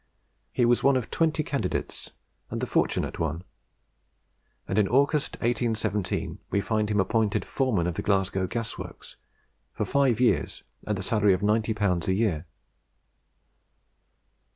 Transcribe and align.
He 0.51 0.65
was 0.65 0.81
one 0.81 0.95
of 0.97 1.11
twenty 1.11 1.43
candidates, 1.43 2.09
and 2.49 2.59
the 2.59 2.65
fortunate 2.65 3.19
one; 3.19 3.43
and 4.67 4.79
in 4.79 4.87
August, 4.87 5.35
1817, 5.41 6.39
we 6.49 6.59
find 6.59 6.89
him 6.89 6.99
appointed 6.99 7.45
foreman 7.45 7.85
of 7.85 7.93
the 7.93 8.01
Glasgow 8.01 8.47
Gasworks, 8.47 9.17
for 9.73 9.85
five 9.85 10.19
years, 10.19 10.63
at 10.87 10.95
the 10.95 11.03
salary 11.03 11.33
of 11.33 11.41
90L. 11.41 12.07
a 12.07 12.13
year. 12.15 12.47